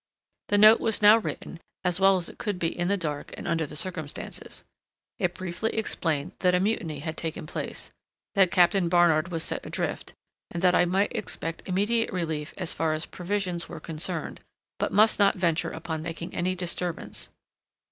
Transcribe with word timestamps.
The 0.47 0.57
note 0.57 0.79
was 0.79 1.03
now 1.03 1.19
written, 1.19 1.59
as 1.83 1.99
well 1.99 2.17
as 2.17 2.27
it 2.27 2.39
could 2.39 2.57
be 2.57 2.75
in 2.75 2.87
the 2.87 2.97
dark 2.97 3.35
and 3.37 3.47
under 3.47 3.67
the 3.67 3.75
circumstances. 3.75 4.63
It 5.19 5.35
briefly 5.35 5.75
explained 5.75 6.31
that 6.39 6.55
a 6.55 6.59
mutiny 6.59 7.01
had 7.01 7.15
taken 7.15 7.45
place; 7.45 7.91
that 8.33 8.49
Captain 8.49 8.89
Barnard 8.89 9.27
was 9.27 9.43
set 9.43 9.63
adrift; 9.63 10.13
and 10.49 10.63
that 10.63 10.73
I 10.73 10.85
might 10.85 11.15
expect 11.15 11.61
immediate 11.67 12.11
relief 12.11 12.55
as 12.57 12.73
far 12.73 12.93
as 12.93 13.05
provisions 13.05 13.69
were 13.69 13.79
concerned, 13.79 14.39
but 14.79 14.91
must 14.91 15.19
not 15.19 15.35
venture 15.35 15.69
upon 15.69 16.01
making 16.01 16.33
any 16.33 16.55
disturbance. 16.55 17.29